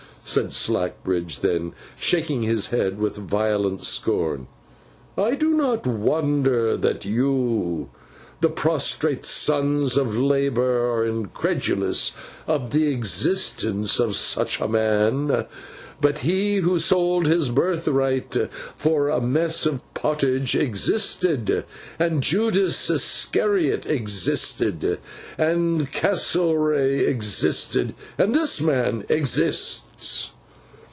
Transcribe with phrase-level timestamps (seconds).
[0.23, 4.47] said Slackbridge then, shaking his head with violent scorn,
[5.17, 7.89] 'I do not wonder that you,
[8.39, 12.11] the prostrate sons of labour, are incredulous
[12.47, 15.45] of the existence of such a man.
[15.99, 18.35] But he who sold his birthright
[18.75, 21.63] for a mess of pottage existed,
[21.99, 24.97] and Judas Iscariot existed,
[25.37, 30.31] and Castlereagh existed, and this man exists!